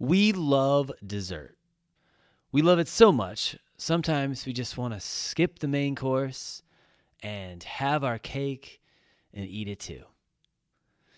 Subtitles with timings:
[0.00, 1.58] We love dessert.
[2.52, 6.62] We love it so much, sometimes we just want to skip the main course
[7.22, 8.80] and have our cake
[9.34, 10.04] and eat it too.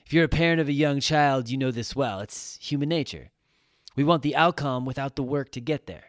[0.05, 2.19] If you're a parent of a young child, you know this well.
[2.19, 3.31] It's human nature.
[3.95, 6.07] We want the outcome without the work to get there.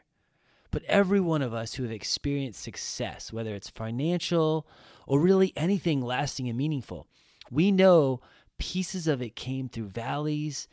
[0.71, 4.65] But every one of us who have experienced success, whether it's financial
[5.05, 7.05] or really anything lasting and meaningful,
[7.51, 8.21] we know
[8.57, 10.67] pieces of it came through valleys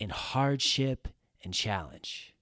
[0.00, 1.06] and hardship
[1.46, 2.34] and challenge.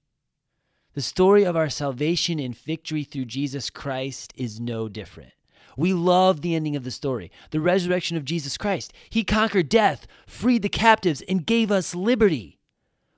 [0.94, 5.32] The story of our salvation and victory through Jesus Christ is no different.
[5.76, 8.94] We love the ending of the story, the resurrection of Jesus Christ.
[9.10, 12.60] He conquered death, freed the captives, and gave us liberty.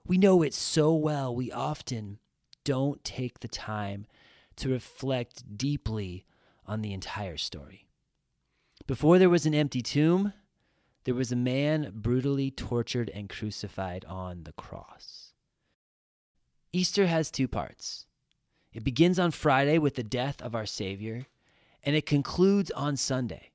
[0.07, 2.19] We know it so well, we often
[2.65, 4.07] don't take the time
[4.57, 6.25] to reflect deeply
[6.67, 7.87] on the entire story.
[8.89, 10.33] Before there was an empty tomb,
[11.05, 15.26] there was a man brutally tortured and crucified on the cross.
[16.73, 18.07] Easter has two parts.
[18.73, 21.27] It begins on Friday with the death of our Savior,
[21.83, 23.51] and it concludes on Sunday.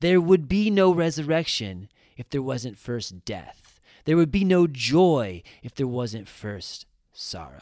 [0.00, 3.80] There would be no resurrection if there wasn't first death.
[4.04, 7.60] There would be no joy if there wasn't first sorrow.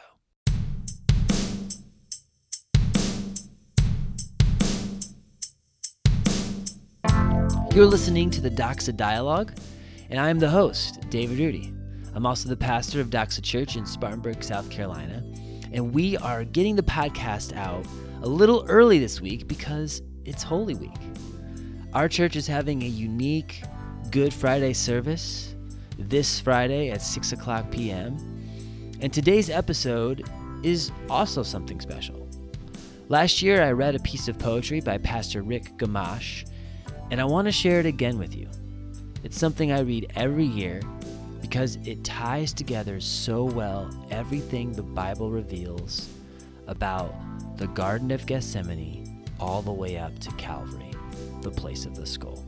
[7.74, 9.52] You're listening to the Doxa Dialogue,
[10.10, 11.77] and I'm the host, David Rudy.
[12.18, 15.22] I'm also the pastor of Doxa Church in Spartanburg, South Carolina.
[15.70, 17.86] And we are getting the podcast out
[18.22, 20.90] a little early this week because it's Holy Week.
[21.92, 23.62] Our church is having a unique
[24.10, 25.54] Good Friday service
[25.96, 28.16] this Friday at 6 o'clock p.m.
[29.00, 30.28] And today's episode
[30.64, 32.28] is also something special.
[33.08, 36.50] Last year, I read a piece of poetry by Pastor Rick Gamache,
[37.12, 38.48] and I want to share it again with you.
[39.22, 40.80] It's something I read every year
[41.48, 46.10] because it ties together so well everything the Bible reveals
[46.66, 47.14] about
[47.56, 50.90] the Garden of Gethsemane all the way up to Calvary,
[51.40, 52.44] the place of the skull.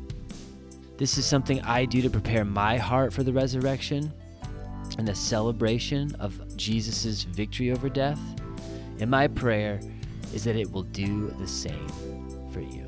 [0.98, 4.12] This is something I do to prepare my heart for the resurrection
[4.98, 8.20] and the celebration of Jesus' victory over death.
[8.98, 9.80] And my prayer
[10.34, 11.88] is that it will do the same
[12.53, 12.79] for you.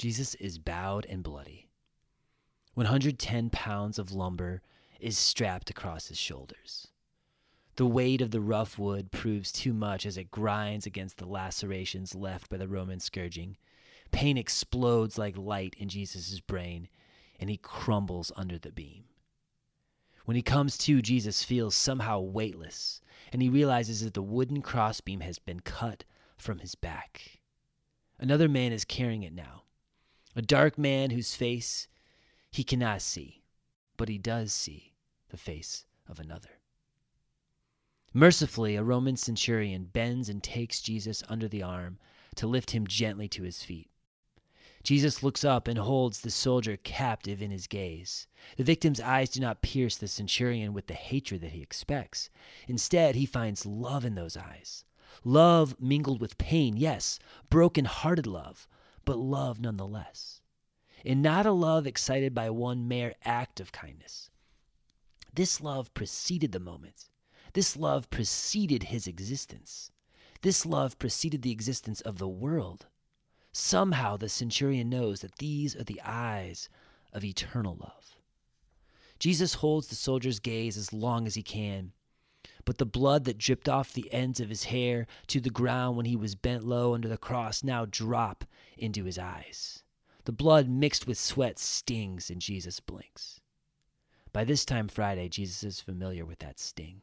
[0.00, 1.68] Jesus is bowed and bloody.
[2.72, 4.62] 110 pounds of lumber
[4.98, 6.88] is strapped across his shoulders.
[7.76, 12.14] The weight of the rough wood proves too much as it grinds against the lacerations
[12.14, 13.58] left by the Roman scourging.
[14.10, 16.88] Pain explodes like light in Jesus' brain,
[17.38, 19.04] and he crumbles under the beam.
[20.24, 23.02] When he comes to, Jesus feels somehow weightless,
[23.34, 26.04] and he realizes that the wooden crossbeam has been cut
[26.38, 27.42] from his back.
[28.18, 29.64] Another man is carrying it now
[30.36, 31.88] a dark man whose face
[32.50, 33.42] he cannot see,
[33.96, 34.92] but he does see
[35.30, 36.60] the face of another.
[38.12, 41.98] Mercifully, a Roman centurion bends and takes Jesus under the arm
[42.34, 43.88] to lift him gently to his feet.
[44.82, 48.26] Jesus looks up and holds the soldier captive in his gaze.
[48.56, 52.30] The victim's eyes do not pierce the centurion with the hatred that he expects.
[52.66, 54.84] Instead, he finds love in those eyes.
[55.22, 57.18] Love mingled with pain, yes,
[57.50, 58.66] broken hearted love,
[59.04, 60.40] but love nonetheless.
[61.04, 64.30] And not a love excited by one mere act of kindness.
[65.32, 67.08] This love preceded the moment.
[67.52, 69.90] This love preceded his existence.
[70.42, 72.86] This love preceded the existence of the world.
[73.52, 76.68] Somehow the centurion knows that these are the eyes
[77.12, 78.16] of eternal love.
[79.18, 81.92] Jesus holds the soldier's gaze as long as he can,
[82.64, 86.06] but the blood that dripped off the ends of his hair to the ground when
[86.06, 88.44] he was bent low under the cross now drop
[88.80, 89.82] into his eyes.
[90.24, 93.40] The blood mixed with sweat stings and Jesus blinks.
[94.32, 97.02] By this time Friday, Jesus is familiar with that sting.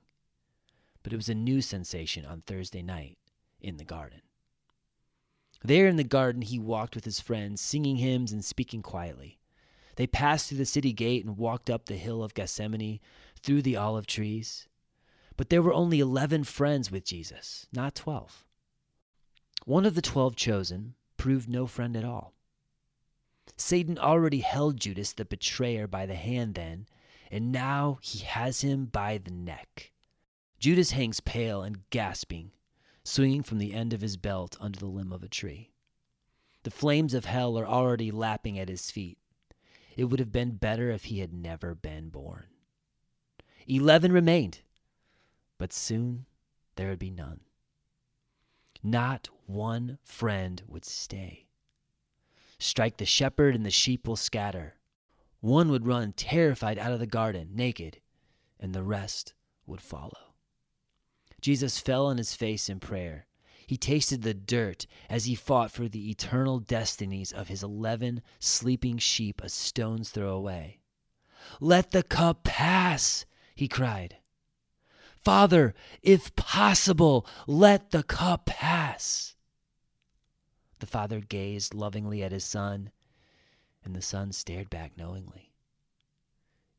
[1.03, 3.17] But it was a new sensation on Thursday night
[3.59, 4.21] in the garden.
[5.63, 9.39] There in the garden, he walked with his friends, singing hymns and speaking quietly.
[9.95, 12.99] They passed through the city gate and walked up the hill of Gethsemane,
[13.41, 14.67] through the olive trees.
[15.35, 18.46] But there were only 11 friends with Jesus, not 12.
[19.66, 22.34] One of the 12 chosen proved no friend at all.
[23.55, 26.87] Satan already held Judas the betrayer by the hand then,
[27.31, 29.91] and now he has him by the neck.
[30.59, 32.52] Judas hangs pale and gasping,
[33.03, 35.72] swinging from the end of his belt under the limb of a tree.
[36.64, 39.17] The flames of hell are already lapping at his feet.
[39.96, 42.46] It would have been better if he had never been born.
[43.67, 44.59] Eleven remained
[45.58, 46.25] but soon
[46.75, 47.40] there would be none.
[48.89, 51.47] Not one friend would stay.
[52.57, 54.75] Strike the shepherd, and the sheep will scatter.
[55.41, 57.99] One would run terrified out of the garden, naked,
[58.57, 59.34] and the rest
[59.66, 60.35] would follow.
[61.41, 63.28] Jesus fell on his face in prayer.
[63.67, 68.99] He tasted the dirt as he fought for the eternal destinies of his eleven sleeping
[68.99, 70.79] sheep a stone's throw away.
[71.59, 74.16] Let the cup pass, he cried.
[75.28, 79.35] Father, if possible, let the cup pass.
[80.79, 82.91] The father gazed lovingly at his son,
[83.84, 85.52] and the son stared back knowingly.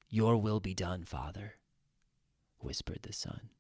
[0.09, 1.57] Your will be done, Father,
[2.61, 3.51] whispered the son.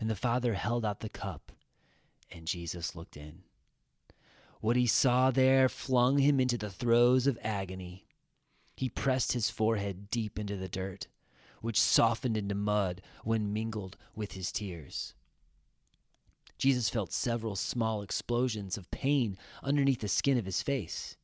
[0.00, 1.52] And the father held out the cup,
[2.32, 3.42] and Jesus looked in.
[4.62, 8.06] What he saw there flung him into the throes of agony.
[8.74, 11.08] He pressed his forehead deep into the dirt,
[11.64, 15.14] which softened into mud when mingled with his tears.
[16.58, 21.16] Jesus felt several small explosions of pain underneath the skin of his face.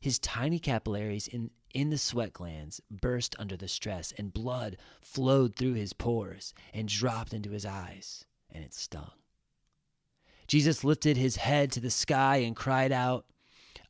[0.00, 5.56] His tiny capillaries in, in the sweat glands burst under the stress, and blood flowed
[5.56, 9.10] through his pores and dropped into his eyes, and it stung.
[10.46, 13.26] Jesus lifted his head to the sky and cried out,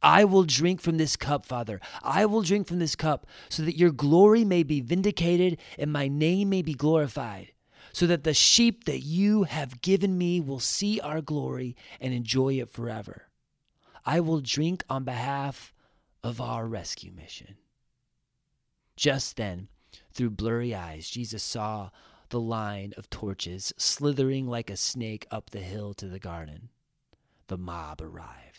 [0.03, 1.81] I will drink from this cup, Father.
[2.03, 6.09] I will drink from this cup, so that your glory may be vindicated and my
[6.09, 7.53] name may be glorified,
[7.93, 12.55] so that the sheep that you have given me will see our glory and enjoy
[12.55, 13.29] it forever.
[14.05, 15.73] I will drink on behalf
[16.25, 17.57] of our rescue mission.
[18.97, 19.69] Just then,
[20.13, 21.91] through blurry eyes, Jesus saw
[22.29, 26.71] the line of torches slithering like a snake up the hill to the garden.
[27.49, 28.52] The mob arrived.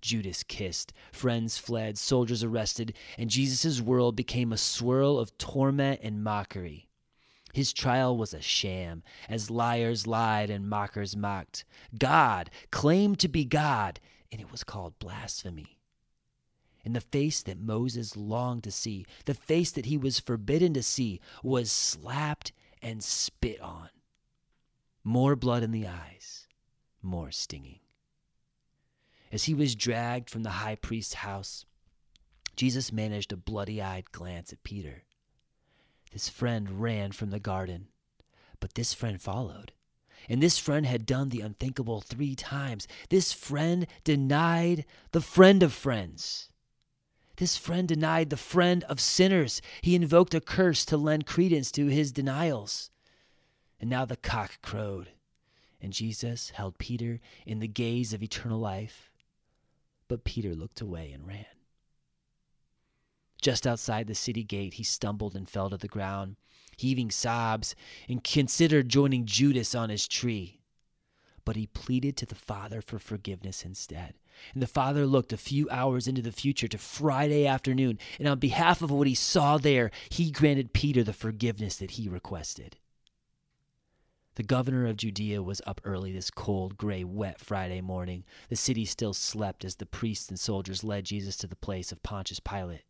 [0.00, 6.24] Judas kissed, friends fled, soldiers arrested, and Jesus' world became a swirl of torment and
[6.24, 6.88] mockery.
[7.52, 11.64] His trial was a sham, as liars lied and mockers mocked.
[11.98, 13.98] God claimed to be God,
[14.30, 15.78] and it was called blasphemy.
[16.84, 20.82] And the face that Moses longed to see, the face that he was forbidden to
[20.82, 23.90] see, was slapped and spit on.
[25.04, 26.46] More blood in the eyes,
[27.02, 27.80] more stinging.
[29.32, 31.64] As he was dragged from the high priest's house,
[32.56, 35.04] Jesus managed a bloody eyed glance at Peter.
[36.12, 37.88] This friend ran from the garden,
[38.58, 39.72] but this friend followed.
[40.28, 42.86] And this friend had done the unthinkable three times.
[43.08, 46.50] This friend denied the friend of friends.
[47.36, 49.62] This friend denied the friend of sinners.
[49.80, 52.90] He invoked a curse to lend credence to his denials.
[53.80, 55.12] And now the cock crowed,
[55.80, 59.09] and Jesus held Peter in the gaze of eternal life
[60.10, 61.46] but Peter looked away and ran.
[63.40, 66.34] Just outside the city gate, he stumbled and fell to the ground,
[66.76, 67.76] heaving sobs,
[68.08, 70.62] and considered joining Judas on his tree.
[71.44, 74.14] But he pleaded to the Father for forgiveness instead.
[74.52, 78.40] And the Father looked a few hours into the future to Friday afternoon, and on
[78.40, 82.78] behalf of what he saw there, he granted Peter the forgiveness that he requested.
[84.36, 88.24] The governor of Judea was up early this cold, gray, wet Friday morning.
[88.48, 92.02] The city still slept as the priests and soldiers led Jesus to the place of
[92.02, 92.84] Pontius Pilate.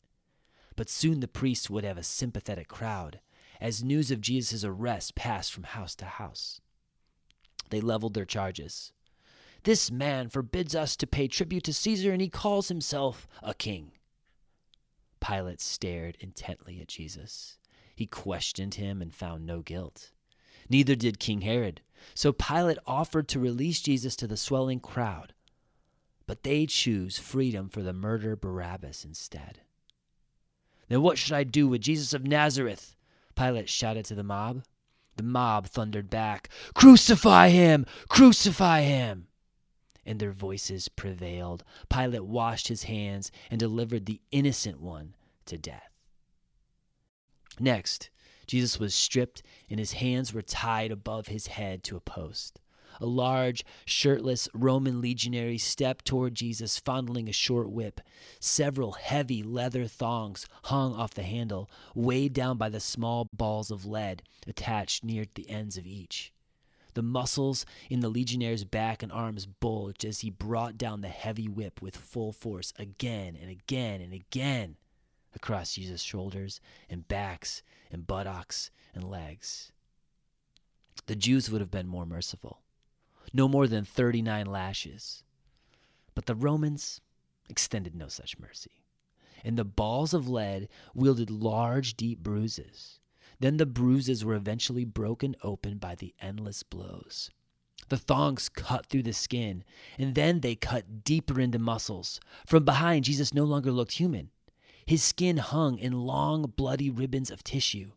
[0.77, 3.21] But soon the priests would have a sympathetic crowd,
[3.61, 6.61] as news of Jesus' arrest passed from house to house.
[7.71, 8.93] They leveled their charges.
[9.65, 13.93] This man forbids us to pay tribute to Caesar, and he calls himself a king.
[15.21, 17.59] Pilate stared intently at Jesus.
[17.95, 20.13] He questioned him and found no guilt.
[20.71, 21.83] Neither did King Herod.
[22.15, 25.35] So Pilate offered to release Jesus to the swelling crowd,
[26.27, 29.61] but they choose freedom for the murderer Barabbas instead.
[30.89, 32.97] Then what should I do with Jesus of Nazareth?
[33.35, 34.65] Pilate shouted to the mob.
[35.17, 37.85] The mob thundered back, Crucify him!
[38.09, 39.27] Crucify him!
[40.07, 41.63] And their voices prevailed.
[41.91, 45.15] Pilate washed his hands and delivered the innocent one
[45.47, 45.91] to death.
[47.59, 48.09] Next,
[48.51, 52.59] Jesus was stripped, and his hands were tied above his head to a post.
[53.01, 58.01] A large, shirtless Roman legionary stepped toward Jesus, fondling a short whip.
[58.41, 63.87] Several heavy leather thongs hung off the handle, weighed down by the small balls of
[63.87, 66.33] lead attached near the ends of each.
[66.95, 71.47] The muscles in the legionnaire's back and arms bulged as he brought down the heavy
[71.47, 74.77] whip with full force again and again and again
[75.35, 79.73] across Jesus' shoulders and backs and buttocks and legs.
[81.07, 82.61] The Jews would have been more merciful,
[83.33, 85.25] no more than 39 lashes.
[86.15, 87.01] But the Romans
[87.49, 88.83] extended no such mercy.
[89.43, 93.01] And the balls of lead wielded large, deep bruises.
[93.39, 97.31] Then the bruises were eventually broken open by the endless blows.
[97.89, 99.65] The thongs cut through the skin,
[99.99, 102.21] and then they cut deeper into muscles.
[102.47, 104.31] From behind, Jesus no longer looked human.
[104.91, 107.93] His skin hung in long, bloody ribbons of tissue.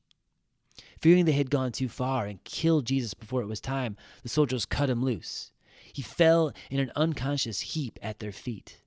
[0.99, 4.67] Fearing they had gone too far and killed Jesus before it was time, the soldiers
[4.67, 5.51] cut him loose.
[5.91, 8.83] He fell in an unconscious heap at their feet.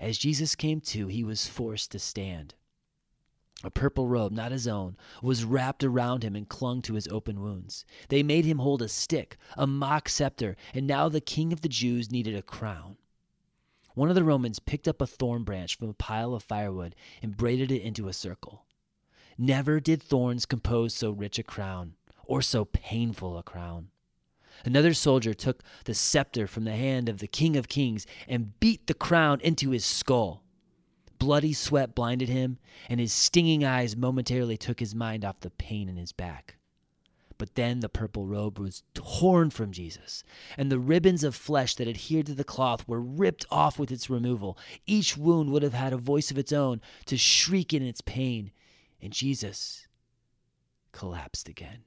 [0.00, 2.54] As Jesus came to, he was forced to stand.
[3.62, 7.42] A purple robe, not his own, was wrapped around him and clung to his open
[7.42, 7.84] wounds.
[8.08, 11.68] They made him hold a stick, a mock scepter, and now the king of the
[11.68, 12.96] Jews needed a crown.
[13.94, 17.36] One of the Romans picked up a thorn branch from a pile of firewood and
[17.36, 18.64] braided it into a circle.
[19.36, 21.94] Never did thorns compose so rich a crown,
[22.24, 23.88] or so painful a crown.
[24.64, 28.86] Another soldier took the scepter from the hand of the King of Kings and beat
[28.86, 30.42] the crown into his skull.
[31.18, 32.58] Bloody sweat blinded him,
[32.88, 36.56] and his stinging eyes momentarily took his mind off the pain in his back.
[37.42, 40.22] But then the purple robe was torn from Jesus,
[40.56, 44.08] and the ribbons of flesh that adhered to the cloth were ripped off with its
[44.08, 44.56] removal.
[44.86, 48.52] Each wound would have had a voice of its own to shriek in its pain,
[49.00, 49.88] and Jesus
[50.92, 51.80] collapsed again.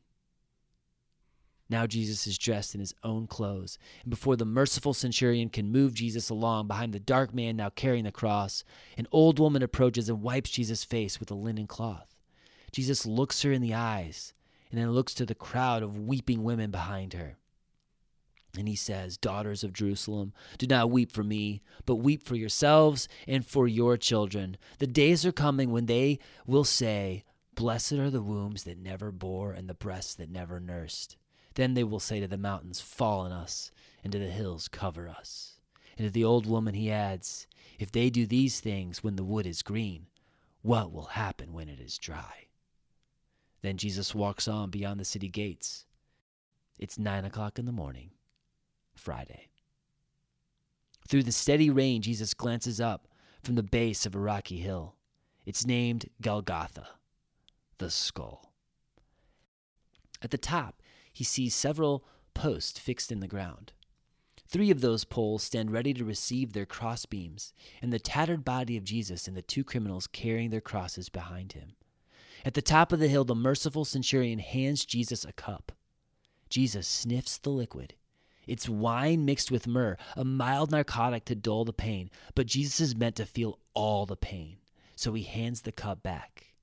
[1.69, 5.93] Now Jesus is dressed in his own clothes, and before the merciful centurion can move
[5.93, 8.65] Jesus along behind the dark man now carrying the cross,
[8.97, 12.13] an old woman approaches and wipes Jesus' face with a linen cloth.
[12.74, 14.33] Jesus looks her in the eyes
[14.69, 17.38] and then looks to the crowd of weeping women behind her.
[18.57, 23.07] And he says, Daughters of Jerusalem, do not weep for me, but weep for yourselves
[23.27, 24.57] and for your children.
[24.79, 29.51] The days are coming when they will say, Blessed are the wombs that never bore
[29.51, 31.17] and the breasts that never nursed.
[31.55, 33.72] Then they will say to the mountains, Fall on us,
[34.03, 35.60] and to the hills, Cover us.
[35.98, 37.48] And to the old woman he adds,
[37.79, 40.07] If they do these things when the wood is green,
[40.62, 42.48] what will happen when it is dry?
[43.65, 45.88] Then Jesus walks on beyond the city gates.
[46.77, 48.12] It's nine o'clock in the morning,
[48.93, 49.48] Friday.
[51.07, 53.07] Through the steady rain, Jesus glances up
[53.41, 54.93] from the base of a rocky hill.
[55.48, 56.89] It's named Golgotha,
[57.79, 58.53] the skull.
[60.22, 62.05] At the top, he sees several
[62.36, 63.74] posts fixed in the ground.
[64.48, 68.84] Three of those poles stand ready to receive their crossbeams, and the tattered body of
[68.84, 71.74] Jesus and the two criminals carrying their crosses behind him.
[72.43, 75.71] At the top of the hill, the merciful centurion hands Jesus a cup.
[76.49, 77.95] Jesus sniffs the liquid.
[78.47, 82.95] It's wine mixed with myrrh, a mild narcotic to dull the pain, but Jesus is
[82.95, 84.57] meant to feel all the pain,
[84.95, 86.53] so he hands the cup back.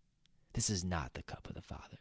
[0.53, 1.99] This is not the cup of the Father.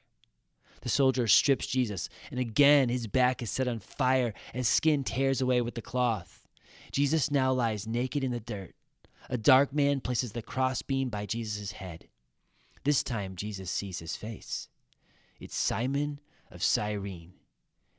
[0.81, 5.41] The soldier strips Jesus, and again his back is set on fire as skin tears
[5.41, 6.47] away with the cloth.
[6.91, 8.73] Jesus now lies naked in the dirt.
[9.29, 12.07] A dark man places the crossbeam by Jesus' head.
[12.83, 14.67] This time Jesus sees his face.
[15.39, 16.19] It's Simon
[16.49, 17.33] of Cyrene.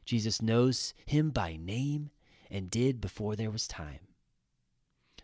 [0.05, 2.11] Jesus knows him by name
[2.51, 4.01] and did before there was time.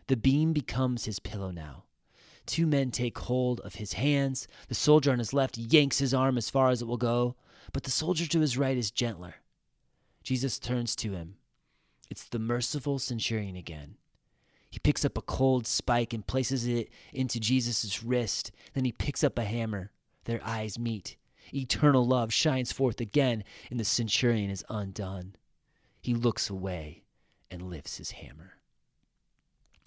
[0.07, 1.85] The beam becomes his pillow now.
[2.47, 4.49] Two men take hold of his hands.
[4.69, 7.37] The soldier on his left yanks his arm as far as it will go
[7.73, 9.37] but the soldier to his right is gentler.
[10.23, 11.37] Jesus turns to him.
[12.11, 13.97] It's the merciful centurion again.
[14.71, 18.51] He picks up a cold spike and places it into Jesus' wrist.
[18.75, 19.91] Then he picks up a hammer.
[20.25, 21.17] Their eyes meet.
[21.55, 25.35] Eternal love shines forth again, and the centurion is undone.
[26.01, 27.05] He looks away
[27.51, 28.59] and lifts his hammer.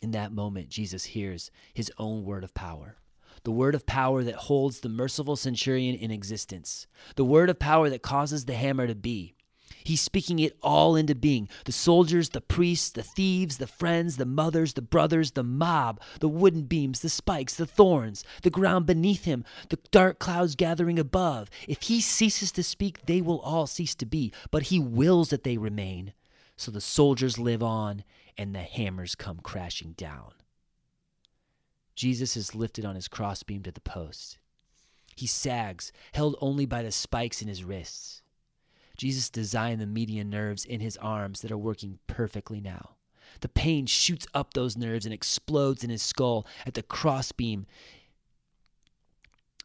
[0.01, 2.97] In that moment, Jesus hears his own word of power
[3.43, 7.89] the word of power that holds the merciful centurion in existence, the word of power
[7.89, 9.35] that causes the hammer to be.
[9.83, 14.25] He's speaking it all into being the soldiers, the priests, the thieves, the friends, the
[14.25, 19.25] mothers, the brothers, the mob, the wooden beams, the spikes, the thorns, the ground beneath
[19.25, 21.50] him, the dark clouds gathering above.
[21.67, 25.43] If he ceases to speak, they will all cease to be, but he wills that
[25.43, 26.13] they remain.
[26.55, 28.03] So the soldiers live on,
[28.38, 30.33] and the hammers come crashing down.
[31.95, 34.38] Jesus is lifted on his crossbeam to the post.
[35.15, 38.20] He sags, held only by the spikes in his wrists.
[39.01, 42.98] Jesus designed the median nerves in his arms that are working perfectly now.
[43.39, 47.65] The pain shoots up those nerves and explodes in his skull at the crossbeam.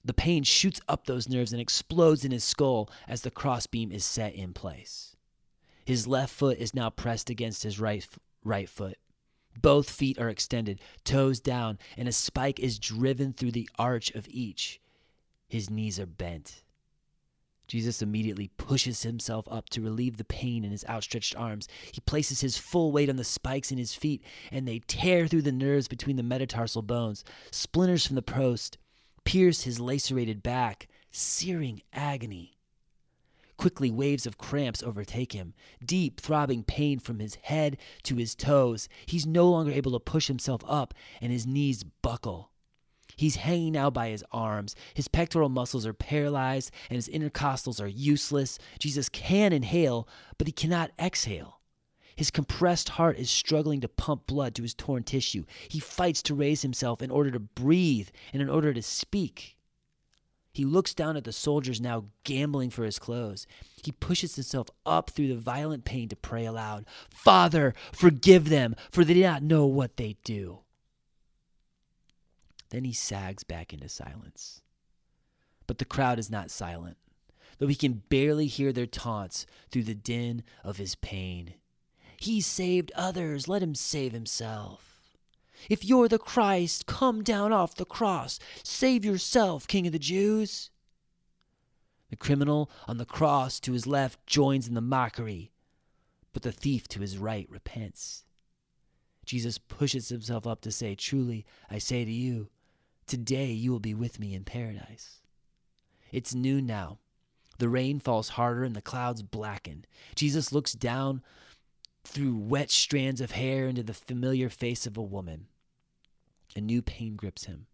[0.02, 4.06] The pain shoots up those nerves and explodes in his skull as the crossbeam is
[4.06, 5.14] set in place.
[5.84, 8.08] His left foot is now pressed against his right,
[8.42, 8.96] right foot.
[9.60, 14.26] Both feet are extended, toes down, and a spike is driven through the arch of
[14.30, 14.80] each.
[15.46, 16.62] His knees are bent.
[17.66, 21.68] Jesus immediately pushes himself up to relieve the pain in his outstretched arms.
[21.92, 25.42] He places his full weight on the spikes in his feet, and they tear through
[25.42, 27.24] the nerves between the metatarsal bones.
[27.50, 28.78] Splinters from the post
[29.24, 32.56] pierce his lacerated back, searing agony.
[33.56, 35.54] Quickly, waves of cramps overtake him,
[35.84, 38.88] deep, throbbing pain from his head to his toes.
[39.06, 42.50] He's no longer able to push himself up, and his knees buckle.
[43.16, 44.76] He's hanging now by his arms.
[44.92, 48.58] His pectoral muscles are paralyzed and his intercostals are useless.
[48.78, 50.06] Jesus can inhale,
[50.36, 51.60] but he cannot exhale.
[52.14, 55.44] His compressed heart is struggling to pump blood to his torn tissue.
[55.68, 59.56] He fights to raise himself in order to breathe and in order to speak.
[60.52, 63.46] He looks down at the soldiers now gambling for his clothes.
[63.82, 69.04] He pushes himself up through the violent pain to pray aloud Father, forgive them, for
[69.04, 70.60] they do not know what they do.
[72.70, 74.60] Then he sags back into silence.
[75.66, 76.96] But the crowd is not silent,
[77.58, 81.54] though he can barely hear their taunts through the din of his pain.
[82.18, 84.96] He saved others, let him save himself.
[85.68, 88.38] If you're the Christ, come down off the cross.
[88.62, 90.70] Save yourself, King of the Jews.
[92.10, 95.50] The criminal on the cross to his left joins in the mockery,
[96.32, 98.24] but the thief to his right repents.
[99.24, 102.48] Jesus pushes himself up to say, Truly, I say to you,
[103.06, 105.20] today you will be with me in paradise.
[106.12, 106.98] It's noon now.
[107.58, 109.84] The rain falls harder and the clouds blacken.
[110.14, 111.22] Jesus looks down
[112.04, 115.46] through wet strands of hair into the familiar face of a woman.
[116.54, 117.66] A new pain grips him,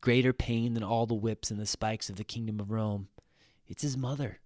[0.00, 3.08] greater pain than all the whips and the spikes of the kingdom of Rome.
[3.66, 4.40] It's his mother.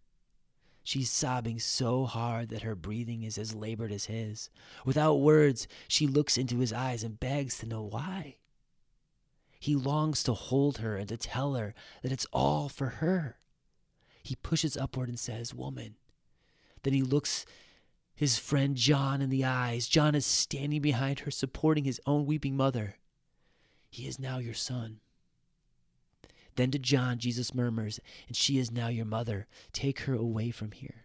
[0.84, 4.50] She's sobbing so hard that her breathing is as labored as his.
[4.84, 8.36] Without words, she looks into his eyes and begs to know why.
[9.62, 13.38] He longs to hold her and to tell her that it's all for her.
[14.20, 15.94] He pushes upward and says, Woman.
[16.82, 17.46] Then he looks
[18.12, 19.86] his friend John in the eyes.
[19.86, 22.96] John is standing behind her, supporting his own weeping mother.
[23.88, 24.98] He is now your son.
[26.56, 29.46] Then to John, Jesus murmurs, And she is now your mother.
[29.72, 31.04] Take her away from here.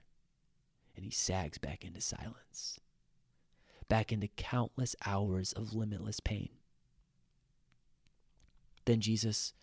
[0.96, 2.80] And he sags back into silence,
[3.88, 6.50] back into countless hours of limitless pain.
[8.88, 9.54] Then Jesus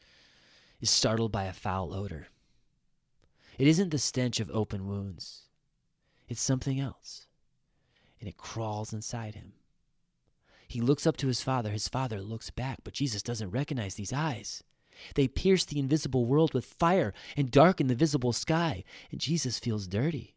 [0.81, 2.29] is startled by a foul odor.
[3.59, 5.49] It isn't the stench of open wounds,
[6.29, 7.27] it's something else
[8.25, 9.53] and it crawls inside him.
[10.67, 11.71] He looks up to his father.
[11.71, 14.65] His father looks back, but Jesus doesn't recognize these eyes.
[15.15, 19.87] They pierce the invisible world with fire and darken the visible sky, and Jesus feels
[19.87, 20.37] dirty.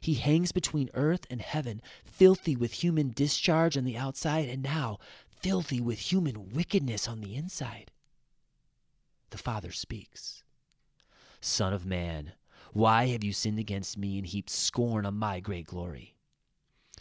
[0.00, 4.98] He hangs between earth and heaven, filthy with human discharge on the outside, and now
[5.46, 7.92] filthy with human wickedness on the inside.
[9.30, 10.42] The Father speaks
[11.40, 12.32] Son of man,
[12.72, 16.16] why have you sinned against me and heaped scorn on my great glory?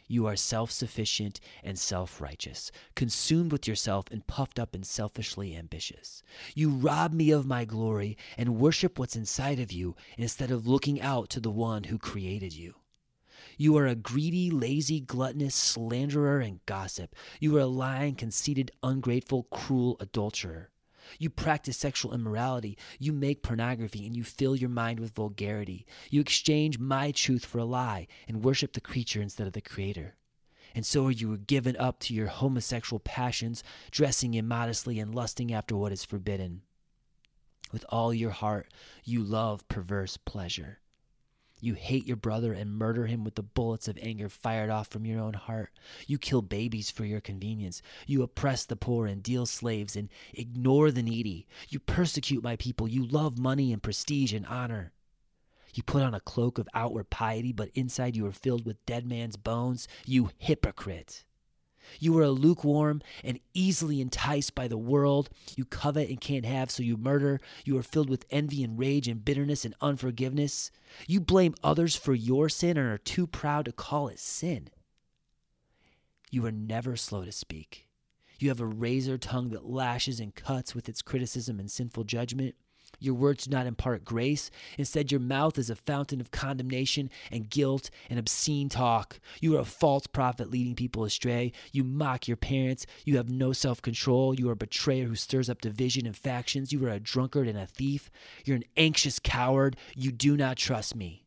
[0.07, 5.55] You are self sufficient and self righteous, consumed with yourself and puffed up and selfishly
[5.55, 6.21] ambitious.
[6.53, 11.01] You rob me of my glory and worship what's inside of you instead of looking
[11.01, 12.75] out to the one who created you.
[13.57, 17.15] You are a greedy, lazy, gluttonous slanderer and gossip.
[17.39, 20.71] You are a lying, conceited, ungrateful, cruel adulterer.
[21.19, 22.77] You practice sexual immorality.
[22.99, 25.85] You make pornography and you fill your mind with vulgarity.
[26.09, 30.15] You exchange my truth for a lie and worship the creature instead of the creator.
[30.73, 35.77] And so you are given up to your homosexual passions, dressing immodestly and lusting after
[35.77, 36.63] what is forbidden.
[37.71, 40.79] With all your heart, you love perverse pleasure.
[41.61, 45.05] You hate your brother and murder him with the bullets of anger fired off from
[45.05, 45.71] your own heart.
[46.05, 47.81] You kill babies for your convenience.
[48.05, 51.47] You oppress the poor and deal slaves and ignore the needy.
[51.69, 52.87] You persecute my people.
[52.87, 54.91] You love money and prestige and honor.
[55.73, 59.05] You put on a cloak of outward piety, but inside you are filled with dead
[59.05, 59.87] man's bones.
[60.05, 61.23] You hypocrite.
[61.99, 65.29] You are a lukewarm and easily enticed by the world.
[65.55, 67.39] You covet and can't have, so you murder.
[67.63, 70.71] You are filled with envy and rage and bitterness and unforgiveness.
[71.07, 74.69] You blame others for your sin and are too proud to call it sin.
[76.31, 77.87] You are never slow to speak.
[78.39, 82.55] You have a razor tongue that lashes and cuts with its criticism and sinful judgment.
[82.99, 84.51] Your words do not impart grace.
[84.77, 89.19] Instead, your mouth is a fountain of condemnation and guilt and obscene talk.
[89.41, 91.51] You are a false prophet leading people astray.
[91.71, 92.85] You mock your parents.
[93.03, 94.33] You have no self control.
[94.33, 96.71] You are a betrayer who stirs up division and factions.
[96.71, 98.09] You are a drunkard and a thief.
[98.43, 99.77] You're an anxious coward.
[99.95, 101.25] You do not trust me.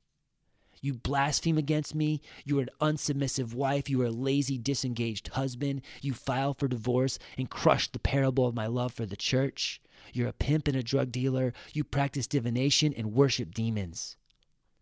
[0.80, 2.20] You blaspheme against me.
[2.44, 3.90] You are an unsubmissive wife.
[3.90, 5.82] You are a lazy, disengaged husband.
[6.00, 9.80] You file for divorce and crush the parable of my love for the church.
[10.12, 11.52] You're a pimp and a drug dealer.
[11.72, 14.16] You practice divination and worship demons.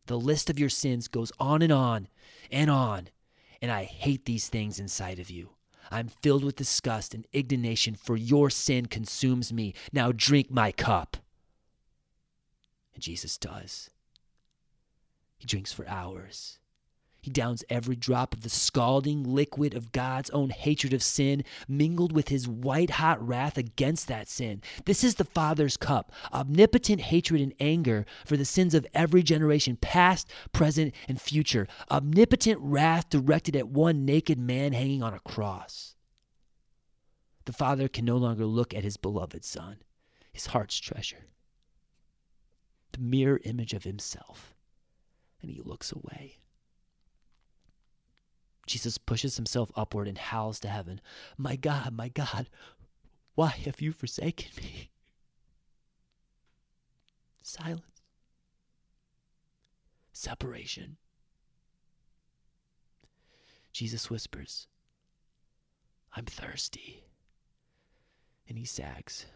[0.07, 2.09] The list of your sins goes on and on
[2.51, 3.09] and on.
[3.61, 5.51] And I hate these things inside of you.
[5.91, 9.75] I'm filled with disgust and indignation, for your sin consumes me.
[9.93, 11.17] Now drink my cup.
[12.95, 13.91] And Jesus does.
[15.39, 16.59] He drinks for hours.
[17.27, 22.13] He downs every drop of the scalding liquid of God's own hatred of sin, mingled
[22.13, 24.63] with his white hot wrath against that sin.
[24.85, 29.75] This is the Father's cup, omnipotent hatred and anger for the sins of every generation,
[29.75, 31.67] past, present, and future.
[31.91, 35.97] Omnipotent wrath directed at one naked man hanging on a cross.
[37.45, 39.79] The Father can no longer look at his beloved Son,
[40.33, 41.27] his heart's treasure,
[42.93, 44.55] the mirror image of himself,
[45.43, 46.39] and he looks away.
[48.67, 51.01] Jesus pushes himself upward and howls to heaven,
[51.39, 52.49] My God, my God,
[53.37, 54.91] why have you forsaken me?
[57.43, 58.03] Silence.
[60.13, 60.97] Separation.
[63.73, 64.67] Jesus whispers,
[66.15, 67.05] I'm thirsty.
[68.49, 69.27] And he sags.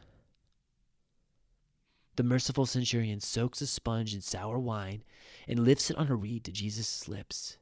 [2.16, 5.04] The merciful centurion soaks a sponge in sour wine
[5.46, 7.58] and lifts it on a reed to Jesus' lips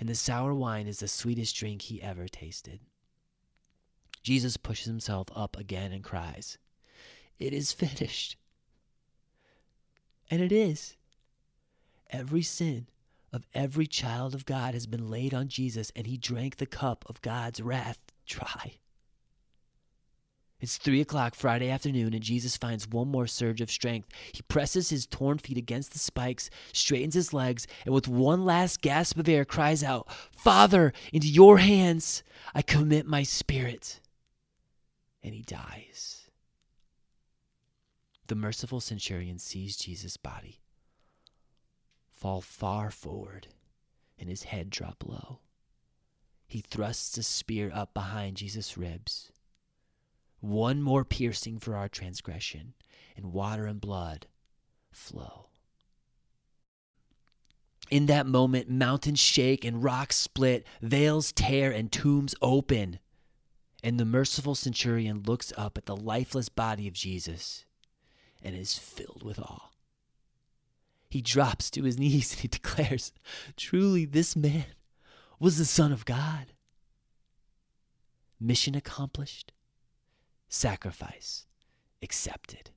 [0.00, 2.80] and the sour wine is the sweetest drink he ever tasted.
[4.22, 6.58] Jesus pushes himself up again and cries,
[7.38, 8.36] It is finished.
[10.30, 10.96] And it is.
[12.08, 12.86] Every sin
[13.32, 17.04] of every child of God has been laid on Jesus, and he drank the cup
[17.08, 18.78] of God's wrath dry.
[20.60, 24.08] It's three o'clock Friday afternoon, and Jesus finds one more surge of strength.
[24.32, 28.82] He presses his torn feet against the spikes, straightens his legs, and with one last
[28.82, 32.22] gasp of air cries out, Father, into your hands
[32.54, 34.00] I commit my spirit.
[35.22, 36.28] And he dies.
[38.26, 40.60] The merciful centurion sees Jesus' body
[42.12, 43.48] fall far forward
[44.18, 45.40] and his head drop low.
[46.46, 49.32] He thrusts a spear up behind Jesus' ribs
[50.40, 52.74] one more piercing for our transgression,
[53.16, 54.26] and water and blood
[54.90, 55.46] flow.
[57.90, 63.00] In that moment, mountains shake and rocks split, veils tear, and tombs open.
[63.82, 67.64] And the merciful centurion looks up at the lifeless body of Jesus
[68.42, 69.70] and is filled with awe.
[71.08, 73.12] He drops to his knees and he declares,
[73.56, 74.66] Truly, this man
[75.40, 76.52] was the Son of God.
[78.38, 79.52] Mission accomplished
[80.50, 81.46] sacrifice
[82.02, 82.70] accepted.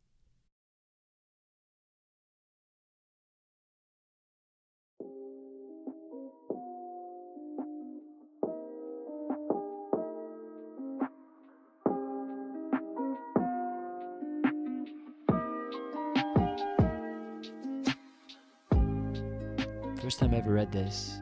[20.00, 21.22] First time I ever read this,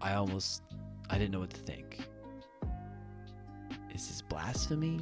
[0.00, 0.62] I almost
[1.10, 1.87] I didn't know what to think.
[4.48, 4.98] Blasphemy?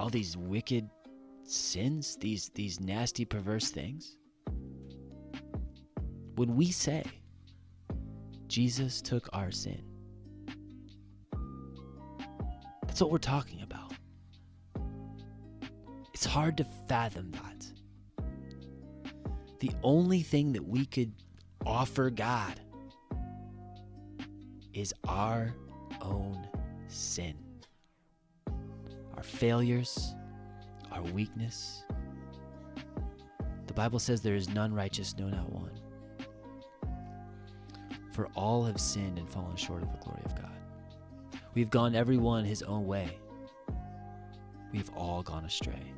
[0.00, 0.90] All these wicked
[1.44, 4.16] sins, these these nasty perverse things?
[6.34, 7.04] When we say
[8.48, 9.84] Jesus took our sin,
[12.88, 13.92] that's what we're talking about.
[16.12, 17.70] It's hard to fathom that.
[19.60, 21.12] The only thing that we could
[21.64, 22.58] offer God
[24.72, 25.54] is our
[26.02, 26.48] own
[26.88, 27.43] sin,
[29.24, 30.14] failures,
[30.92, 31.84] our weakness.
[33.66, 35.72] The Bible says there is none righteous, no, not one.
[38.12, 40.52] For all have sinned and fallen short of the glory of God.
[41.54, 43.18] We've gone every one his own way.
[44.72, 45.92] We've all gone astray.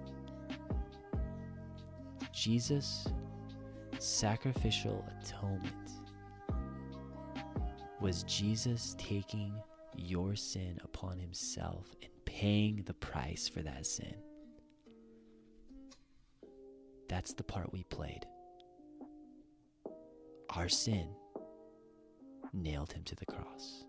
[2.32, 3.06] Jesus'
[3.98, 5.90] sacrificial atonement
[8.00, 9.52] was Jesus taking
[9.96, 14.14] your sin upon himself and paying the price for that sin.
[17.08, 18.26] That's the part we played.
[20.50, 21.08] Our sin
[22.52, 23.86] nailed him to the cross.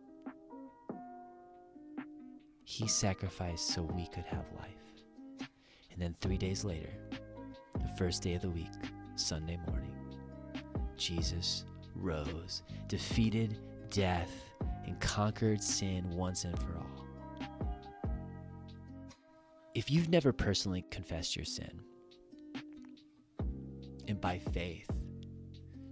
[2.64, 5.50] He sacrificed so we could have life.
[5.92, 6.94] And then three days later,
[7.74, 8.72] the first day of the week,
[9.16, 9.94] Sunday morning,
[10.96, 13.58] Jesus rose, defeated
[13.90, 14.32] death,
[14.86, 16.97] and conquered sin once and for all.
[19.78, 21.82] If you've never personally confessed your sin,
[24.08, 24.90] and by faith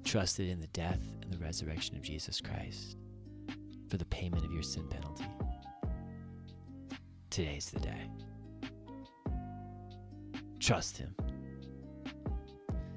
[0.04, 2.98] trusted in the death and the resurrection of Jesus Christ
[3.88, 5.28] for the payment of your sin penalty,
[7.30, 8.10] today's the day.
[10.60, 11.16] Trust Him.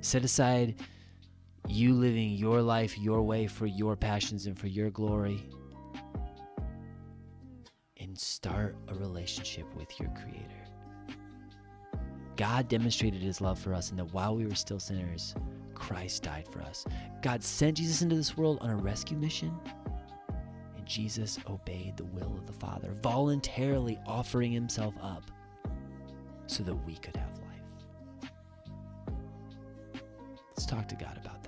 [0.01, 0.77] Set aside
[1.69, 5.51] you living your life your way for your passions and for your glory
[7.99, 10.58] and start a relationship with your Creator.
[12.39, 15.35] God demonstrated His love for us, and that while we were still sinners,
[15.75, 16.87] Christ died for us.
[17.21, 19.53] God sent Jesus into this world on a rescue mission,
[20.77, 25.25] and Jesus obeyed the will of the Father, voluntarily offering himself up
[26.47, 28.31] so that we could have life.
[30.51, 31.48] Let's talk to God about that.